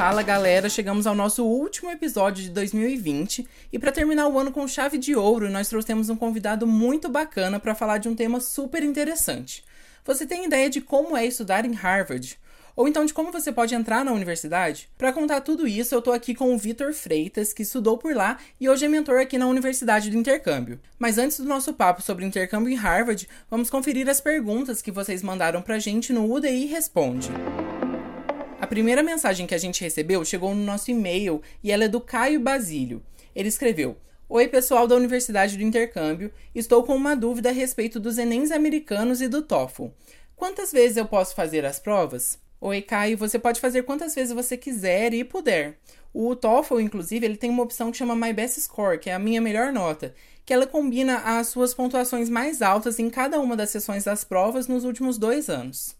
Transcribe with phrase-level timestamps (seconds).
[0.00, 4.66] Fala galera, chegamos ao nosso último episódio de 2020 e para terminar o ano com
[4.66, 8.82] chave de ouro, nós trouxemos um convidado muito bacana para falar de um tema super
[8.82, 9.62] interessante.
[10.06, 12.38] Você tem ideia de como é estudar em Harvard?
[12.74, 14.88] Ou então de como você pode entrar na universidade?
[14.96, 18.38] Para contar tudo isso, eu tô aqui com o Vitor Freitas, que estudou por lá
[18.58, 20.80] e hoje é mentor aqui na Universidade do Intercâmbio.
[20.98, 25.22] Mas antes do nosso papo sobre intercâmbio em Harvard, vamos conferir as perguntas que vocês
[25.22, 27.28] mandaram pra gente no UDI Responde.
[28.60, 31.98] A primeira mensagem que a gente recebeu chegou no nosso e-mail e ela é do
[31.98, 33.02] Caio Basílio.
[33.34, 33.96] Ele escreveu:
[34.28, 36.30] Oi, pessoal da Universidade do Intercâmbio.
[36.54, 39.86] Estou com uma dúvida a respeito dos Enems americanos e do TOEFL.
[40.36, 42.38] Quantas vezes eu posso fazer as provas?
[42.60, 45.78] Oi, Caio, você pode fazer quantas vezes você quiser e puder.
[46.12, 49.18] O TOEFL, inclusive, ele tem uma opção que chama My Best Score, que é a
[49.18, 53.70] minha melhor nota, que ela combina as suas pontuações mais altas em cada uma das
[53.70, 55.98] sessões das provas nos últimos dois anos.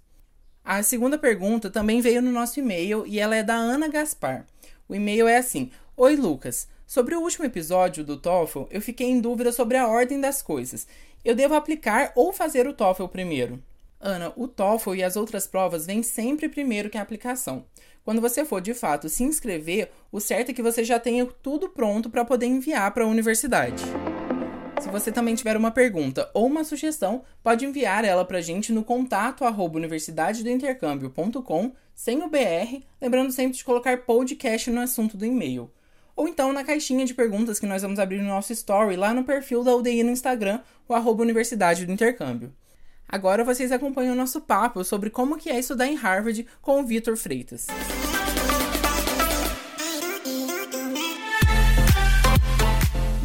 [0.65, 4.47] A segunda pergunta também veio no nosso e-mail e ela é da Ana Gaspar.
[4.89, 6.69] O e-mail é assim: Oi, Lucas.
[6.87, 10.89] Sobre o último episódio do TOEFL, eu fiquei em dúvida sobre a ordem das coisas.
[11.25, 13.63] Eu devo aplicar ou fazer o TOEFL primeiro?
[14.01, 17.65] Ana, o TOEFL e as outras provas vêm sempre primeiro que a aplicação.
[18.03, 21.69] Quando você for de fato se inscrever, o certo é que você já tenha tudo
[21.69, 23.85] pronto para poder enviar para a universidade.
[24.81, 28.73] Se você também tiver uma pergunta ou uma sugestão, pode enviar ela para a gente
[28.73, 35.27] no contato arroba universidadedointercâmbio.com, sem o BR, lembrando sempre de colocar podcast no assunto do
[35.27, 35.71] e-mail.
[36.17, 39.23] Ou então na caixinha de perguntas que nós vamos abrir no nosso story lá no
[39.23, 42.53] perfil da UDI no Instagram, o arroba Universidade do Intercâmbio.
[43.07, 46.87] Agora vocês acompanham o nosso papo sobre como que é estudar em Harvard com o
[46.87, 47.67] Vitor Freitas.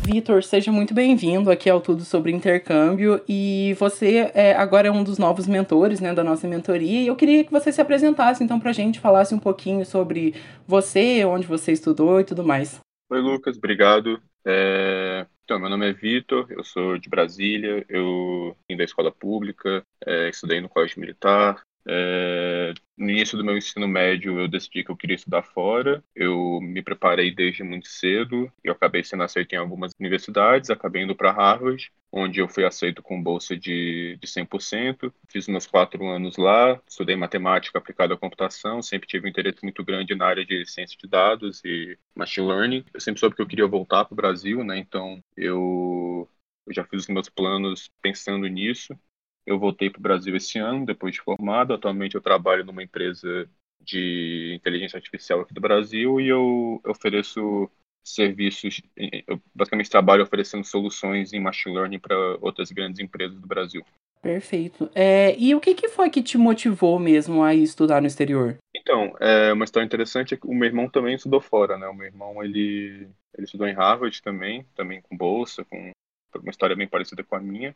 [0.05, 3.19] Vitor, seja muito bem-vindo aqui ao Tudo sobre Intercâmbio.
[3.27, 7.01] E você é, agora é um dos novos mentores né, da nossa mentoria.
[7.01, 10.35] E eu queria que você se apresentasse então para a gente, falasse um pouquinho sobre
[10.67, 12.79] você, onde você estudou e tudo mais.
[13.09, 14.21] Oi, Lucas, obrigado.
[14.45, 15.25] É...
[15.43, 20.29] Então, meu nome é Vitor, eu sou de Brasília, eu vim da escola pública, é,
[20.29, 24.97] estudei no colégio militar, é, no início do meu ensino médio, eu decidi que eu
[24.97, 26.03] queria estudar fora.
[26.15, 28.51] Eu me preparei desde muito cedo.
[28.63, 33.03] Eu acabei sendo aceito em algumas universidades, acabei indo para Harvard, onde eu fui aceito
[33.03, 35.13] com bolsa de, de 100%.
[35.29, 39.83] Fiz meus quatro anos lá, estudei matemática aplicada à computação, sempre tive um interesse muito
[39.83, 42.85] grande na área de ciência de dados e machine learning.
[42.93, 44.77] Eu sempre soube que eu queria voltar para o Brasil, né?
[44.77, 46.29] Então eu
[46.67, 48.97] eu já fiz os meus planos pensando nisso.
[49.45, 51.73] Eu voltei para o Brasil esse ano, depois de formado.
[51.73, 53.47] Atualmente eu trabalho numa empresa
[53.79, 57.69] de inteligência artificial aqui do Brasil e eu ofereço
[58.03, 58.81] serviços,
[59.27, 63.83] eu basicamente trabalho oferecendo soluções em machine learning para outras grandes empresas do Brasil.
[64.21, 64.89] Perfeito.
[64.93, 68.57] É, e o que, que foi que te motivou mesmo a estudar no exterior?
[68.75, 71.87] Então, é uma história interessante é que o meu irmão também estudou fora, né?
[71.87, 75.91] O meu irmão, ele, ele estudou em Harvard também, também com bolsa, com
[76.35, 77.75] uma história bem parecida com a minha.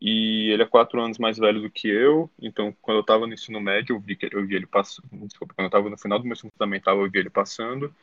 [0.00, 3.34] E ele é quatro anos mais velho do que eu, então quando eu estava no
[3.34, 5.08] ensino médio, eu vi, que, eu vi ele passando.
[5.26, 7.94] Desculpa, quando eu estava no final do meu ensino fundamental, eu vi ele passando.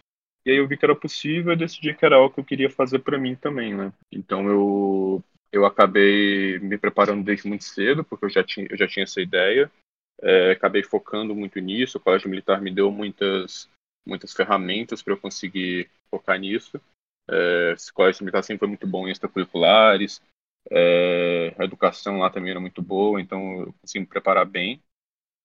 [0.46, 2.70] E aí eu vi que era possível e decidi que era algo que eu queria
[2.70, 3.94] fazer para mim também, né?
[4.12, 8.88] Então eu, eu acabei me preparando desde muito cedo, porque eu já tinha, eu já
[8.88, 9.72] tinha essa ideia.
[10.22, 11.98] É, acabei focando muito nisso.
[11.98, 13.70] O Colégio Militar me deu muitas,
[14.06, 16.82] muitas ferramentas para eu conseguir focar nisso.
[17.30, 20.22] É, Colégio Militar sempre foi muito bom em extracurriculares,
[20.70, 24.82] é, a educação lá também era muito boa, então eu consegui me preparar bem.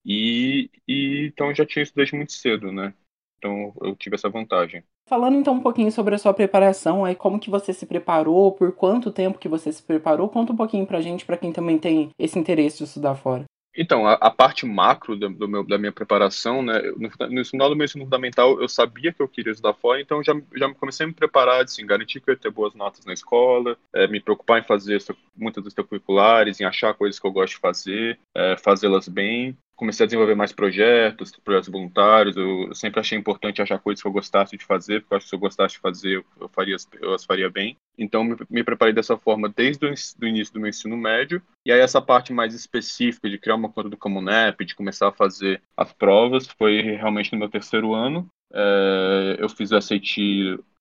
[0.05, 2.95] E, e então eu já tinha isso desde muito cedo, né?
[3.39, 4.85] Então eu tive essa vantagem.
[5.09, 8.73] Falando então um pouquinho sobre a sua preparação, aí como que você se preparou, por
[8.73, 12.11] quanto tempo que você se preparou, conta um pouquinho pra gente, para quem também tem
[12.19, 13.45] esse interesse de estudar fora.
[13.77, 17.69] Então, a, a, parte macro do, do meu, da minha preparação, né, no, no, final
[17.69, 21.05] do meu ensino fundamental, eu sabia que eu queria estudar fora, então já, já comecei
[21.05, 24.21] a me preparar, assim, garantir que eu ia ter boas notas na escola, é, me
[24.21, 25.03] preocupar em fazer
[25.37, 30.07] muitas extracurriculares, em achar coisas que eu gosto de fazer, é, fazê-las bem, comecei a
[30.07, 32.37] desenvolver mais projetos, projetos voluntários.
[32.37, 35.31] Eu sempre achei importante achar coisas que eu gostasse de fazer, porque eu acho que
[35.31, 37.77] se eu gostasse de fazer, eu, faria, eu as faria bem.
[37.99, 41.43] Então, me, me preparei dessa forma desde o início do meu ensino médio.
[41.65, 45.13] E aí, essa parte mais específica de criar uma conta do Comunep, de começar a
[45.13, 48.27] fazer as provas, foi realmente no meu terceiro ano.
[48.53, 50.19] É, eu fiz o SAT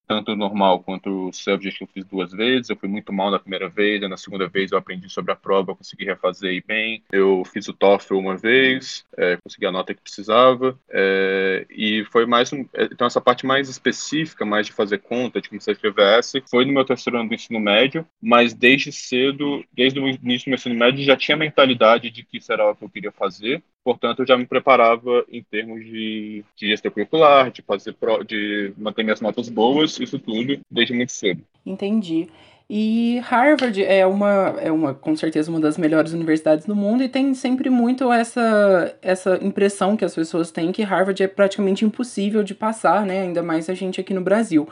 [0.07, 2.69] tanto o normal quanto o subject eu fiz duas vezes.
[2.69, 5.72] Eu fui muito mal na primeira vez, na segunda vez eu aprendi sobre a prova,
[5.72, 7.04] eu consegui refazer e bem.
[7.12, 12.25] Eu fiz o TOEFL uma vez, é, consegui a nota que precisava, é, e foi
[12.25, 15.74] mais um, é, então essa parte mais específica, mais de fazer conta, de começar a
[15.74, 20.07] escrever essa, foi no meu terceiro ano do ensino médio, mas desde cedo, desde o
[20.07, 22.84] início do meu ensino médio, já tinha a mentalidade de que isso era o que
[22.84, 23.63] eu queria fazer.
[23.86, 29.04] Portanto, eu já me preparava em termos de, de gestão curricular, de fazer de manter
[29.04, 31.42] minhas notas boas, isso tudo desde muito cedo.
[31.65, 32.27] Entendi.
[32.68, 37.09] E Harvard é uma, é uma, com certeza, uma das melhores universidades do mundo e
[37.09, 42.44] tem sempre muito essa, essa impressão que as pessoas têm que Harvard é praticamente impossível
[42.44, 43.21] de passar, né?
[43.21, 44.68] Ainda mais a gente aqui no Brasil.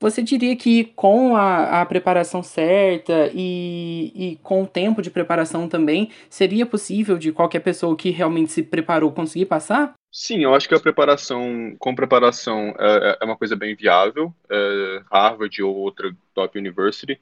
[0.00, 5.68] Você diria que com a, a preparação certa e, e com o tempo de preparação
[5.68, 9.94] também, seria possível de qualquer pessoa que realmente se preparou conseguir passar?
[10.10, 14.32] Sim, eu acho que a preparação, com preparação, é, é uma coisa bem viável.
[14.48, 17.20] É, Harvard ou outra top university.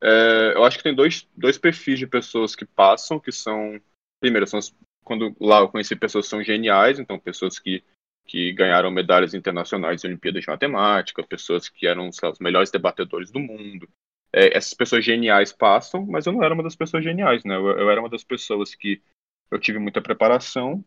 [0.00, 3.80] É, eu acho que tem dois, dois perfis de pessoas que passam, que são,
[4.20, 4.60] primeiro, são
[5.04, 7.82] quando lá eu conheci pessoas que são geniais, então pessoas que
[8.26, 13.40] que ganharam medalhas internacionais de Olimpíadas de Matemática, pessoas que eram os melhores debatedores do
[13.40, 13.88] mundo.
[14.32, 17.54] É, essas pessoas geniais passam, mas eu não era uma das pessoas geniais, né?
[17.54, 19.02] Eu, eu, era uma das pessoas que
[19.50, 20.82] eu tive muita preparação,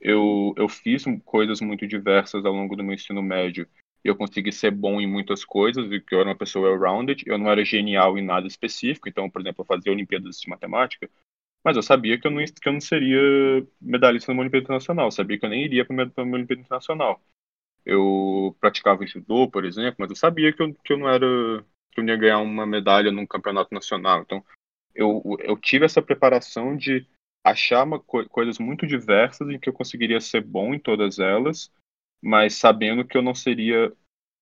[0.00, 3.66] eu, eu fiz coisas muito diversas ao longo do meu ensino médio
[4.04, 7.22] e eu consegui ser bom em muitas coisas, e que eu era uma pessoa well-rounded,
[7.26, 11.08] eu não era genial em nada específico, então, por exemplo, eu fazia Olimpíadas de Matemática,
[11.64, 13.20] mas eu sabia que eu não, que eu não seria
[13.80, 17.20] medalhista numa Olimpíada Internacional, eu sabia que eu nem iria para uma Olimpíada Internacional.
[17.84, 22.00] Eu praticava judô, por exemplo, mas eu sabia que eu, que eu não era que
[22.00, 24.22] eu ia ganhar uma medalha num campeonato nacional.
[24.22, 24.44] Então,
[24.94, 27.06] eu, eu tive essa preparação de
[27.44, 31.70] achar uma, coisas muito diversas em que eu conseguiria ser bom em todas elas,
[32.22, 33.92] mas sabendo que eu não seria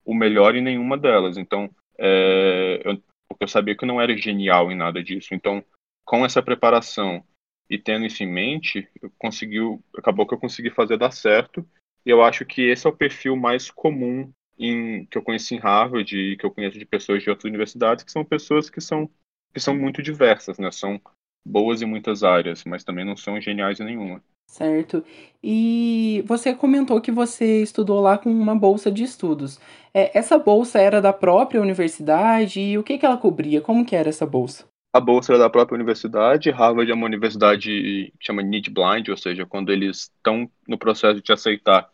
[0.05, 1.37] o melhor em nenhuma delas.
[1.37, 3.03] Então, é, eu,
[3.41, 5.35] eu sabia que eu não era genial em nada disso.
[5.35, 5.64] Então,
[6.08, 7.22] com essa preparação
[7.69, 9.58] e tendo isso em mente, eu consegui,
[9.94, 11.69] acabou que eu consegui fazer dar certo.
[12.05, 15.58] E eu acho que esse é o perfil mais comum em, que eu conheci em
[15.58, 19.10] Harvard e que eu conheço de pessoas de outras universidades, que são pessoas que são,
[19.52, 20.70] que são muito diversas, né?
[20.70, 20.99] São
[21.46, 24.25] boas em muitas áreas, mas também não são geniais em nenhuma.
[24.50, 25.04] Certo.
[25.44, 29.61] E você comentou que você estudou lá com uma bolsa de estudos.
[29.93, 33.61] É, essa bolsa era da própria universidade e o que, que ela cobria?
[33.61, 34.64] Como que era essa bolsa?
[34.99, 36.50] A bolsa era da própria universidade.
[36.50, 37.71] Harvard é uma universidade
[38.19, 41.89] que chama need blind, ou seja, quando eles estão no processo de te aceitar,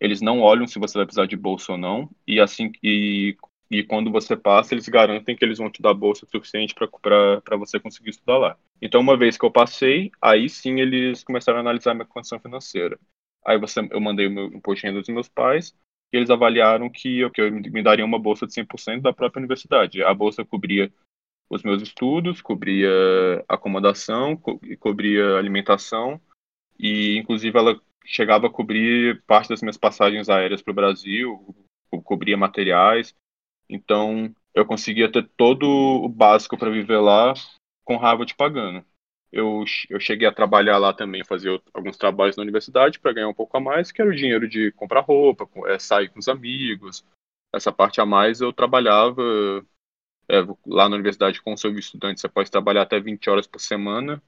[0.00, 2.10] eles não olham se você vai precisar de bolsa ou não.
[2.26, 3.36] E assim e,
[3.70, 7.78] e quando você passa, eles garantem que eles vão te dar bolsa suficiente para você
[7.78, 8.58] conseguir estudar lá.
[8.82, 12.98] Então, uma vez que eu passei, aí sim eles começaram a analisar minha condição financeira.
[13.46, 15.74] Aí você, eu mandei o meu imposto de renda dos meus pais
[16.12, 20.02] e eles avaliaram que que eu me daria uma bolsa de 100% da própria universidade.
[20.02, 20.92] A bolsa cobria
[21.50, 22.90] os meus estudos, cobria
[23.48, 26.20] acomodação, co cobria alimentação
[26.78, 31.54] e, inclusive, ela chegava a cobrir parte das minhas passagens aéreas para o Brasil,
[31.90, 33.14] co cobria materiais.
[33.68, 37.34] Então, eu conseguia ter todo o básico para viver lá
[37.84, 38.84] com Harvard pagando.
[39.30, 43.34] Eu, eu cheguei a trabalhar lá também, fazer alguns trabalhos na universidade para ganhar um
[43.34, 47.04] pouco a mais, que era o dinheiro de comprar roupa, é, sair com os amigos.
[47.54, 49.22] Essa parte a mais eu trabalhava
[50.28, 53.60] é, lá na universidade, com o seu estudante, você pode trabalhar até 20 horas por
[53.60, 54.22] semana.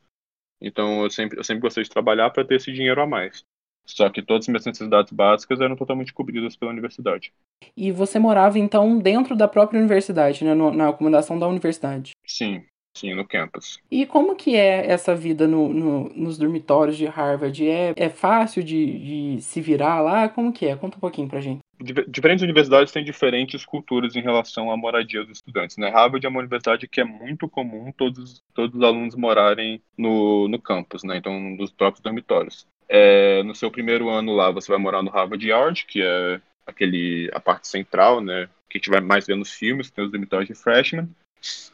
[0.61, 3.45] Então, eu sempre, eu sempre gostei de trabalhar para ter esse dinheiro a mais.
[3.87, 7.33] Só que todas as minhas necessidades básicas eram totalmente cobridas pela universidade.
[7.77, 10.55] E você morava, então, dentro da própria universidade, né?
[10.55, 12.13] na acomodação da universidade?
[12.27, 12.65] Sim,
[12.97, 13.79] sim, no campus.
[13.91, 17.69] E como que é essa vida no, no nos dormitórios de Harvard?
[17.69, 20.29] É, é fácil de, de se virar lá?
[20.29, 20.77] Como que é?
[20.77, 25.39] Conta um pouquinho pra gente diferentes universidades têm diferentes culturas em relação à moradia dos
[25.39, 25.77] estudantes.
[25.77, 25.89] Né?
[25.89, 30.61] Harvard é uma universidade que é muito comum todos, todos os alunos morarem no, no
[30.61, 31.17] campus, né?
[31.17, 32.67] então nos próprios dormitórios.
[32.89, 37.31] É, no seu primeiro ano lá, você vai morar no Harvard Yard, que é aquele,
[37.33, 38.49] a parte central, né?
[38.69, 41.09] que a gente vai mais ver nos filmes, tem os dormitórios de freshman.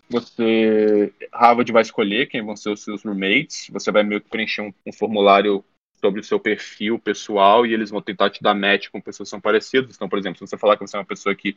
[0.08, 4.62] Você, Harvard vai escolher quem vão ser os seus roommates, você vai meio que preencher
[4.62, 5.64] um, um formulário
[6.00, 9.30] sobre o seu perfil pessoal e eles vão tentar te dar match com pessoas que
[9.30, 9.96] são parecidas.
[9.96, 11.56] Então, por exemplo, se você falar que você é uma pessoa que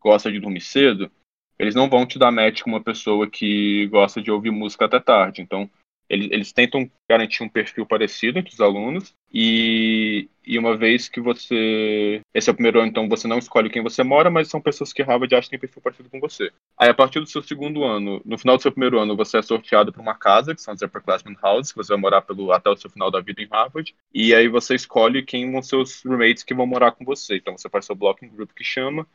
[0.00, 1.10] gosta de dormir cedo,
[1.58, 4.98] eles não vão te dar match com uma pessoa que gosta de ouvir música até
[4.98, 5.42] tarde.
[5.42, 5.68] Então,
[6.10, 11.20] eles, eles tentam garantir um perfil parecido entre os alunos e, e uma vez que
[11.20, 12.20] você.
[12.34, 14.92] Esse é o primeiro ano, então você não escolhe quem você mora, mas são pessoas
[14.92, 16.50] que Harvard acha que tem perfil parecido com você.
[16.76, 19.42] Aí, a partir do seu segundo ano, no final do seu primeiro ano, você é
[19.42, 22.68] sorteado para uma casa, que são as Upperclassmen Houses, que você vai morar pelo, até
[22.68, 23.94] o seu final da vida em Harvard.
[24.12, 27.36] E aí você escolhe quem vão ser os roommates que vão morar com você.
[27.36, 29.06] Então você faz seu blocking group que chama,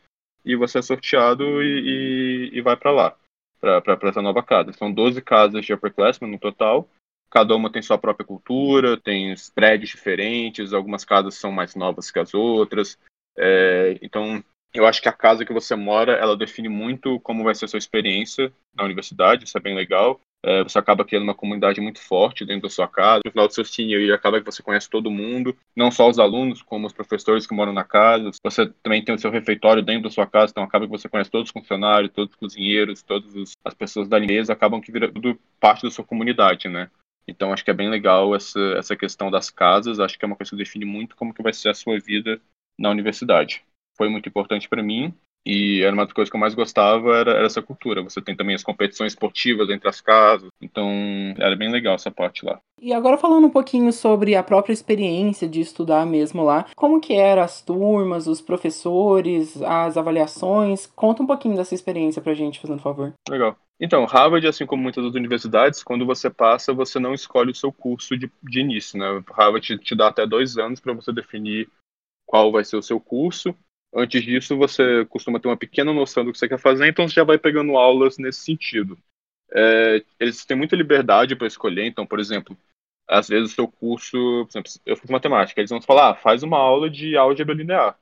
[0.46, 3.16] e você é sorteado e, e, e vai para lá,
[3.60, 4.72] para essa nova casa.
[4.72, 6.88] São 12 casas de upperclassmen no total.
[7.30, 12.18] Cada uma tem sua própria cultura, tem prédios diferentes, algumas casas são mais novas que
[12.18, 12.98] as outras.
[13.36, 17.54] É, então, eu acho que a casa que você mora, ela define muito como vai
[17.54, 20.20] ser a sua experiência na universidade, isso é bem legal.
[20.44, 23.20] É, você acaba criando uma comunidade muito forte dentro da sua casa.
[23.24, 26.62] No final do seu senior acaba que você conhece todo mundo, não só os alunos,
[26.62, 28.30] como os professores que moram na casa.
[28.42, 31.30] Você também tem o seu refeitório dentro da sua casa, então acaba que você conhece
[31.30, 35.82] todos os funcionários, todos os cozinheiros, todas as pessoas da limpeza, acabam que virando parte
[35.82, 36.90] da sua comunidade, né?
[37.28, 40.36] Então acho que é bem legal essa, essa questão das casas, acho que é uma
[40.36, 42.40] coisa que define muito como que vai ser a sua vida
[42.78, 43.64] na universidade.
[43.96, 45.12] Foi muito importante para mim
[45.46, 48.02] e era uma das coisas que eu mais gostava, era, era, essa cultura.
[48.02, 50.48] Você tem também as competições esportivas entre as casas.
[50.60, 50.90] Então,
[51.38, 52.58] era bem legal essa parte lá.
[52.82, 57.14] E agora falando um pouquinho sobre a própria experiência de estudar mesmo lá, como que
[57.14, 60.84] eram as turmas, os professores, as avaliações?
[60.86, 63.12] Conta um pouquinho dessa experiência pra gente, fazendo favor.
[63.30, 63.56] Legal.
[63.78, 67.70] Então, Harvard, assim como muitas outras universidades, quando você passa, você não escolhe o seu
[67.70, 69.22] curso de, de início, né?
[69.32, 71.68] Harvard te, te dá até dois anos para você definir
[72.26, 73.54] qual vai ser o seu curso
[73.94, 77.14] Antes disso, você costuma ter uma pequena noção do que você quer fazer, então você
[77.14, 78.98] já vai pegando aulas nesse sentido.
[79.52, 82.56] É, eles têm muita liberdade para escolher, então, por exemplo,
[83.08, 86.42] às vezes o seu curso, por exemplo, eu fiz matemática, eles vão falar, ah, faz
[86.42, 87.98] uma aula de álgebra linear.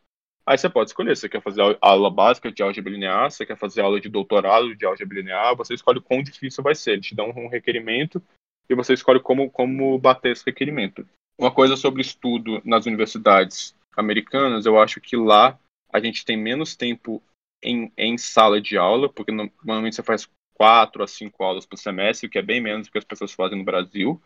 [0.47, 3.81] Aí você pode escolher, você quer fazer aula básica de álgebra linear, você quer fazer
[3.81, 7.31] aula de doutorado de álgebra linear, você escolhe quão difícil vai ser, eles te dão
[7.31, 8.23] um requerimento
[8.69, 11.07] e você escolhe como, como bater esse requerimento.
[11.39, 15.59] Uma coisa sobre estudo nas universidades americanas, eu acho que lá
[15.95, 17.23] a gente tem menos tempo
[17.63, 22.27] em, em sala de aula, porque normalmente você faz quatro a cinco aulas por semestre,
[22.27, 24.21] o que é bem menos do que as pessoas fazem no Brasil.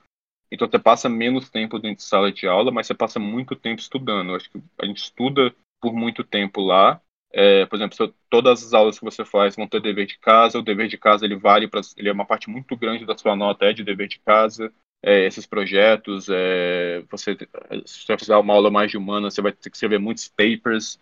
[0.51, 3.83] Então você passa menos tempo dentro de sala de aula, mas você passa muito tempo
[3.83, 4.31] estudando.
[4.31, 7.03] Eu acho que a gente estuda por muito tempo lá.
[7.31, 10.59] É, por exemplo, todas as aulas que você faz vão ter dever de casa.
[10.59, 13.37] O dever de casa ele vale para, ele é uma parte muito grande da sua
[13.37, 14.73] nota é de dever de casa.
[15.03, 17.37] É, esses projetos, é, você
[17.85, 20.99] se você fizer uma aula mais de humana, você vai ter que escrever muitos papers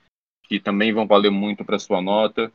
[0.46, 2.52] que também vão valer muito para sua nota.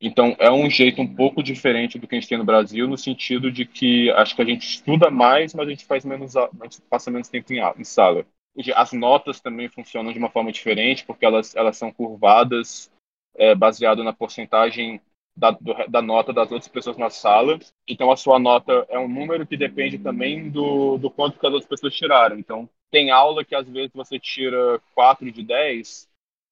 [0.00, 2.98] Então, é um jeito um pouco diferente do que a gente tem no Brasil, no
[2.98, 6.48] sentido de que acho que a gente estuda mais, mas a gente faz menos, a
[6.62, 8.26] gente passa menos tempo em, em sala.
[8.74, 12.90] As notas também funcionam de uma forma diferente, porque elas, elas são curvadas
[13.36, 15.00] é, baseado na porcentagem
[15.36, 17.58] da, do, da nota das outras pessoas na sala.
[17.88, 21.52] Então, a sua nota é um número que depende também do, do quanto que as
[21.52, 22.38] outras pessoas tiraram.
[22.38, 26.08] Então, tem aula que às vezes você tira 4 de 10,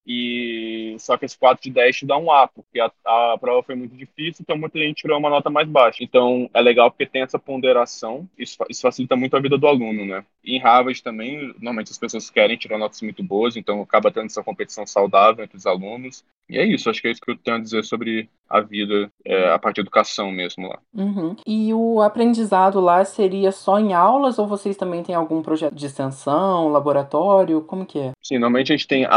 [0.06, 3.62] e só que esse 4 de 10 te dá um A, porque a, a prova
[3.62, 6.02] foi muito difícil, então muita gente tirou uma nota mais baixa.
[6.02, 10.04] Então é legal porque tem essa ponderação, isso, isso facilita muito a vida do aluno,
[10.04, 10.24] né?
[10.44, 14.42] Em Harvard também, normalmente as pessoas querem tirar notas muito boas, então acaba tendo essa
[14.42, 16.24] competição saudável entre os alunos.
[16.48, 19.08] E é isso, acho que é isso que eu tenho a dizer sobre a vida,
[19.24, 20.80] é, a parte de educação mesmo lá.
[20.92, 21.36] Uhum.
[21.46, 25.86] E o aprendizado lá seria só em aulas ou vocês também têm algum projeto de
[25.86, 27.62] extensão, laboratório?
[27.62, 28.12] Como que é?
[28.20, 29.10] Sim, normalmente a gente tem a,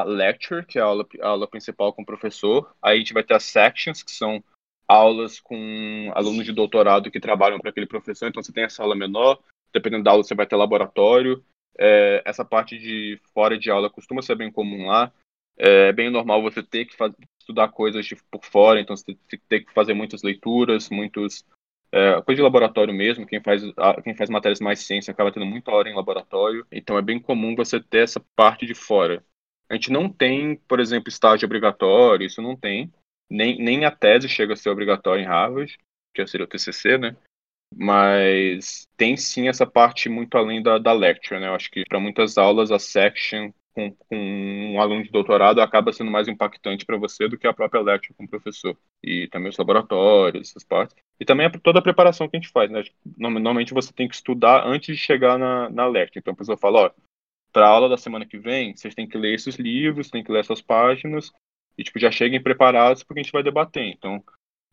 [0.00, 2.70] a lecture, que é a aula, a aula principal com o professor.
[2.80, 4.42] Aí a gente vai ter as sections, que são
[4.88, 8.26] aulas com alunos de doutorado que trabalham para aquele professor.
[8.26, 9.38] Então você tem essa aula menor,
[9.72, 11.44] dependendo da aula você vai ter laboratório.
[11.78, 15.12] É, essa parte de fora de aula costuma ser bem comum lá.
[15.56, 16.94] É bem normal você ter que
[17.38, 19.16] estudar coisas de, por fora, então você
[19.48, 21.44] tem que fazer muitas leituras, muitos
[21.92, 23.62] é, coisa de laboratório mesmo, quem faz,
[24.04, 27.56] quem faz matérias mais ciência acaba tendo muita hora em laboratório, então é bem comum
[27.56, 29.24] você ter essa parte de fora.
[29.68, 32.92] A gente não tem, por exemplo, estágio obrigatório, isso não tem,
[33.28, 35.76] nem, nem a tese chega a ser obrigatória em Harvard,
[36.14, 37.16] que seria o TCC, né?
[37.74, 41.48] Mas tem sim essa parte muito além da, da lecture, né?
[41.48, 45.92] Eu acho que para muitas aulas a section com, com, um aluno de doutorado acaba
[45.92, 48.76] sendo mais impactante para você do que a própria lecture com o professor.
[49.02, 50.96] E também os laboratórios, essas partes.
[51.18, 52.82] E também toda a preparação que a gente faz, né?
[53.16, 56.18] Normalmente você tem que estudar antes de chegar na, na lecture.
[56.18, 56.90] Então a pessoa fala, ó,
[57.52, 60.32] para a aula da semana que vem, vocês têm que ler esses livros, têm que
[60.32, 61.32] ler essas páginas,
[61.76, 63.84] e tipo, já cheguem preparados porque a gente vai debater.
[63.84, 64.22] Então,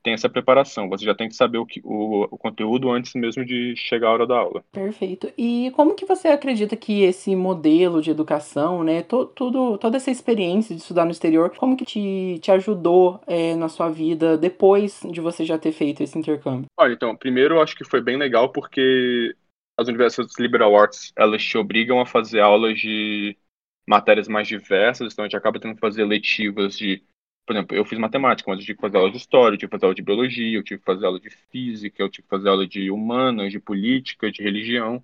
[0.07, 0.87] tem essa preparação.
[0.87, 4.13] Você já tem que saber o, que, o, o, conteúdo antes mesmo de chegar a
[4.13, 4.63] hora da aula.
[4.71, 5.29] Perfeito.
[5.37, 10.09] E como que você acredita que esse modelo de educação, né, to, tudo, toda essa
[10.09, 15.01] experiência de estudar no exterior, como que te, te ajudou é, na sua vida depois
[15.11, 16.67] de você já ter feito esse intercâmbio?
[16.79, 19.35] Olha, então, primeiro eu acho que foi bem legal porque
[19.75, 23.37] as universidades liberal arts, elas te obrigam a fazer aulas de
[23.85, 27.03] matérias mais diversas, então a gente acaba tendo que fazer letivas de
[27.47, 29.69] por exemplo, eu fiz matemática, mas eu tive que fazer aula de história, eu tive
[29.69, 32.29] que fazer aula de biologia, eu tive que fazer aula de física, eu tive que
[32.29, 35.01] fazer aula de humanas, de política, de religião.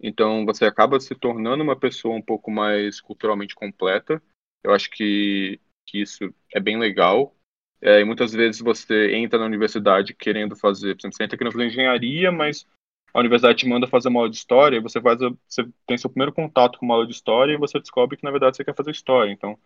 [0.00, 4.22] Então, você acaba se tornando uma pessoa um pouco mais culturalmente completa.
[4.64, 7.36] Eu acho que, que isso é bem legal.
[7.82, 11.52] É, e muitas vezes você entra na universidade querendo fazer, por exemplo, você entra querendo
[11.52, 12.66] fazer engenharia, mas
[13.12, 16.08] a universidade te manda fazer uma aula de história, e você faz, você tem seu
[16.08, 18.74] primeiro contato com uma aula de história e você descobre que na verdade você quer
[18.74, 19.30] fazer história.
[19.30, 19.58] Então,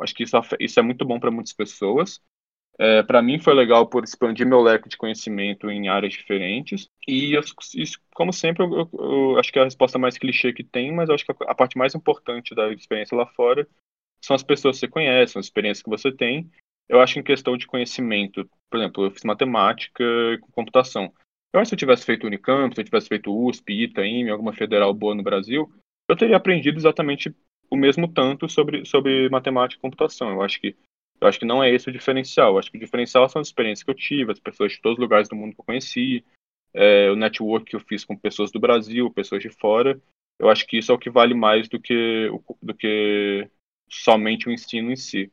[0.00, 2.20] acho que isso, isso é muito bom para muitas pessoas.
[2.78, 6.88] É, para mim foi legal por expandir meu leque de conhecimento em áreas diferentes.
[7.06, 7.42] E, eu,
[8.14, 11.24] como sempre, eu, eu, acho que é a resposta mais clichê que tem, mas acho
[11.24, 13.68] que a, parte mais importante da experiência lá fora
[14.24, 16.50] são as pessoas que você conhece, as experiências que você tem.
[16.88, 20.04] Eu acho que em questão de conhecimento, por exemplo, eu fiz matemática
[20.40, 21.12] com computação.
[21.52, 24.52] Eu acho que se eu tivesse feito Unicamp, se eu tivesse feito USP, Itaim, alguma
[24.52, 25.70] federal boa no Brasil,
[26.08, 27.34] eu teria aprendido exatamente
[27.72, 30.30] o mesmo tanto sobre, sobre matemática e computação.
[30.30, 30.76] Eu acho que
[31.18, 32.52] eu acho que não é esse o diferencial.
[32.52, 34.98] Eu acho que o diferencial são as experiências que eu tive, as pessoas de todos
[34.98, 36.22] os lugares do mundo que eu conheci,
[36.74, 39.98] é, o network que eu fiz com pessoas do Brasil, pessoas de fora.
[40.38, 42.28] Eu acho que isso é o que vale mais do que,
[42.60, 43.48] do que
[43.88, 45.32] somente o ensino em si.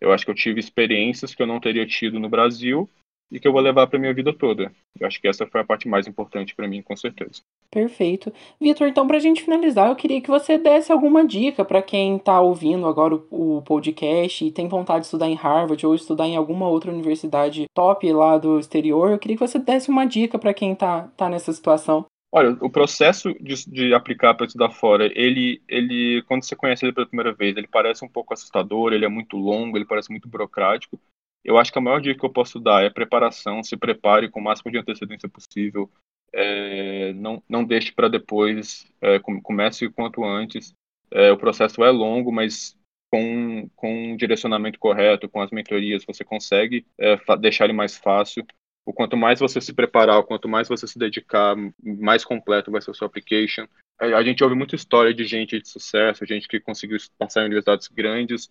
[0.00, 2.90] Eu acho que eu tive experiências que eu não teria tido no Brasil
[3.30, 4.72] e que eu vou levar para minha vida toda.
[4.98, 7.42] Eu acho que essa foi a parte mais importante para mim, com certeza.
[7.70, 8.32] Perfeito.
[8.60, 12.16] Vitor, então, para a gente finalizar, eu queria que você desse alguma dica para quem
[12.16, 16.26] está ouvindo agora o, o, podcast e tem vontade de estudar em Harvard ou estudar
[16.26, 19.10] em alguma outra universidade top lá do exterior.
[19.10, 22.06] Eu queria que você desse uma dica para quem está tá nessa situação.
[22.32, 26.92] Olha, o processo de, de aplicar para estudar fora, ele, ele, quando você conhece ele
[26.92, 30.28] pela primeira vez, ele parece um pouco assustador, ele é muito longo, ele parece muito
[30.28, 30.98] burocrático.
[31.46, 34.40] Eu acho que a maior dica que eu posso dar é preparação, se prepare com
[34.40, 35.88] o máximo de antecedência possível,
[36.32, 40.74] é, não, não deixe para depois, é, comece quanto antes.
[41.08, 42.76] É, o processo é longo, mas
[43.12, 48.44] com, com um direcionamento correto, com as mentorias, você consegue é, deixar ele mais fácil
[48.84, 52.80] o quanto mais você se preparar, o quanto mais você se dedicar, mais completo vai
[52.80, 53.66] ser o seu application.
[53.98, 57.88] A gente ouve muita história de gente de sucesso, gente que conseguiu passar em universidades
[57.88, 58.50] grandes.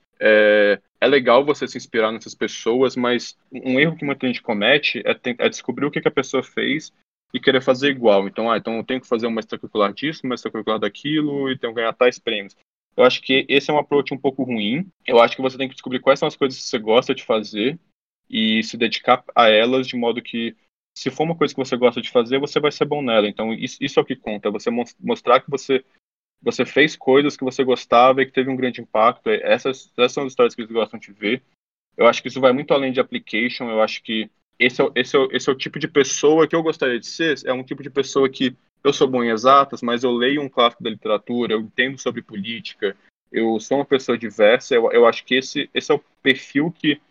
[1.05, 5.15] É, legal você se inspirar nessas pessoas, mas um erro que muita gente comete é,
[5.37, 6.91] é descobrir o que, que, a pessoa fez
[7.31, 8.27] e querer fazer igual.
[8.27, 11.73] Então, ah, então eu tenho que fazer uma extracurricular disso, uma extracurricular daquilo, e tenho
[11.73, 12.55] que ganhar tais prêmios.
[12.97, 14.89] Eu acho que esse é um approach um pouco ruim.
[15.05, 17.23] Eu acho que você tem que descobrir quais são as coisas que você gosta de
[17.23, 17.79] fazer
[18.27, 20.55] e se dedicar a elas de modo que
[20.97, 23.27] se for uma coisa que você gosta de fazer, você vai ser bom nela.
[23.27, 25.85] Então isso, isso é o que conta, você mostrar que você
[26.41, 29.29] você fez coisas que você gostava e que teve um grande impacto.
[29.29, 31.41] Essas, essas são as histórias que eles gostam de ver.
[31.97, 33.69] Eu acho que isso vai muito além de application.
[33.69, 36.63] Eu acho que esse é, esse, é, esse é o tipo de pessoa que eu
[36.63, 37.35] gostaria de ser.
[37.45, 40.49] É um tipo de pessoa que eu sou bom em exatas, mas eu leio um
[40.49, 42.95] clássico da literatura, eu entendo sobre política,
[43.31, 44.75] eu sou uma pessoa diversa.
[44.75, 47.01] Eu, eu acho que esse, esse é o perfil que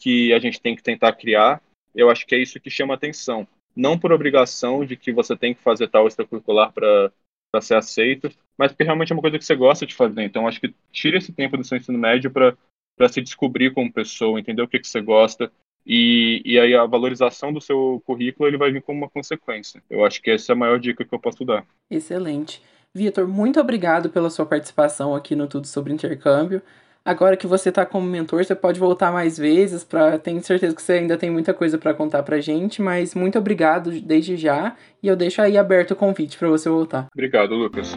[0.00, 1.62] que a gente tem que tentar criar.
[1.94, 3.46] Eu acho que é isso que chama atenção.
[3.76, 7.12] Não por obrigação de que você tem que fazer tal extracurricular para
[7.60, 10.22] ser aceito, mas porque realmente é uma coisa que você gosta de fazer.
[10.22, 14.38] Então, acho que tire esse tempo do seu ensino médio para se descobrir como pessoa,
[14.38, 15.50] entender o que, que você gosta.
[15.86, 19.82] E, e aí a valorização do seu currículo ele vai vir como uma consequência.
[19.88, 21.66] Eu acho que essa é a maior dica que eu posso dar.
[21.90, 22.62] Excelente.
[22.94, 26.60] Vitor, muito obrigado pela sua participação aqui no Tudo sobre Intercâmbio.
[27.04, 30.82] Agora que você tá como mentor, você pode voltar mais vezes para tenho certeza que
[30.82, 35.08] você ainda tem muita coisa para contar pra gente, mas muito obrigado desde já e
[35.08, 37.06] eu deixo aí aberto o convite para você voltar.
[37.14, 37.96] Obrigado, Lucas.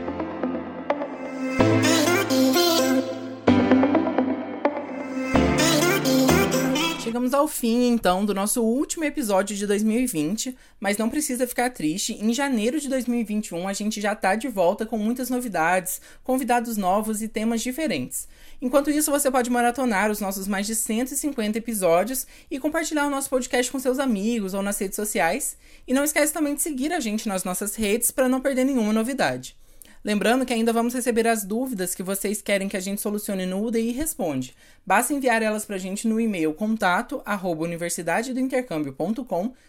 [7.13, 12.17] Chegamos ao fim, então, do nosso último episódio de 2020, mas não precisa ficar triste.
[12.19, 17.21] Em janeiro de 2021, a gente já tá de volta com muitas novidades, convidados novos
[17.21, 18.27] e temas diferentes.
[18.59, 23.29] Enquanto isso, você pode maratonar os nossos mais de 150 episódios e compartilhar o nosso
[23.29, 25.55] podcast com seus amigos ou nas redes sociais.
[25.87, 28.91] E não esquece também de seguir a gente nas nossas redes para não perder nenhuma
[28.91, 29.55] novidade.
[30.03, 33.65] Lembrando que ainda vamos receber as dúvidas que vocês querem que a gente solucione no
[33.65, 34.53] UDI Responde.
[34.85, 37.65] Basta enviar elas para a gente no e-mail contato arroba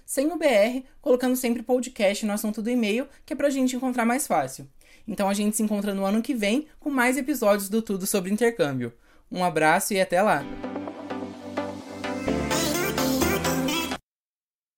[0.05, 3.77] sem o BR, colocando sempre podcast no assunto do e-mail, que é para a gente
[3.77, 4.69] encontrar mais fácil.
[5.07, 8.33] Então a gente se encontra no ano que vem com mais episódios do Tudo sobre
[8.33, 8.93] Intercâmbio.
[9.31, 10.45] Um abraço e até lá!